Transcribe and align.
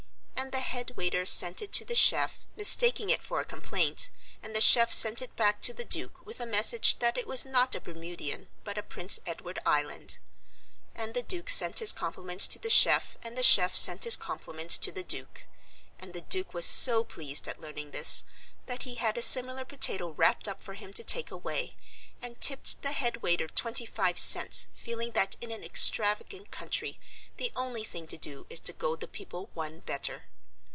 And 0.35 0.55
the 0.57 0.59
head 0.59 0.97
waiter 0.97 1.25
sent 1.25 1.61
it 1.61 1.71
to 1.73 1.85
the 1.85 1.93
chef, 1.95 2.47
mistaking 2.57 3.11
it 3.11 3.21
for 3.21 3.39
a 3.39 3.45
complaint, 3.45 4.09
and 4.41 4.55
the 4.55 4.59
chef 4.61 4.91
sent 4.91 5.21
it 5.21 5.35
back 5.35 5.61
to 5.61 5.71
the 5.73 5.85
Duke 5.85 6.25
with 6.25 6.39
a 6.41 6.47
message 6.47 6.97
that 6.97 7.15
it 7.17 7.27
was 7.27 7.45
not 7.45 7.75
a 7.75 7.79
Bermudian 7.79 8.47
but 8.63 8.77
a 8.77 8.81
Prince 8.81 9.19
Edward 9.27 9.59
Island. 9.67 10.17
And 10.95 11.13
the 11.13 11.21
Duke 11.21 11.47
sent 11.47 11.77
his 11.77 11.91
compliments 11.91 12.47
to 12.47 12.59
the 12.59 12.71
chef, 12.71 13.17
and 13.21 13.37
the 13.37 13.43
chef 13.43 13.75
sent 13.75 14.03
his 14.03 14.15
compliments 14.17 14.79
to 14.79 14.91
the 14.91 15.03
Duke. 15.03 15.45
And 15.99 16.11
the 16.13 16.21
Duke 16.21 16.55
was 16.55 16.65
so 16.65 17.03
pleased 17.03 17.47
at 17.47 17.61
learning 17.61 17.91
this 17.91 18.23
that 18.65 18.83
he 18.83 18.95
had 18.95 19.19
a 19.19 19.21
similar 19.21 19.63
potato 19.63 20.09
wrapped 20.09 20.47
up 20.47 20.59
for 20.59 20.73
him 20.73 20.91
to 20.93 21.03
take 21.03 21.29
away, 21.29 21.75
and 22.21 22.41
tipped 22.41 22.81
the 22.81 22.91
head 22.93 23.17
waiter 23.17 23.47
twenty 23.47 23.85
five 23.85 24.17
cents, 24.17 24.67
feeling 24.73 25.11
that 25.11 25.35
in 25.39 25.51
an 25.51 25.63
extravagant 25.63 26.49
country 26.51 26.99
the 27.37 27.51
only 27.55 27.83
thing 27.83 28.07
to 28.07 28.17
do 28.17 28.47
is 28.49 28.59
to 28.61 28.73
go 28.73 28.95
the 28.95 29.07
people 29.07 29.49
one 29.53 29.79
better. 29.81 30.23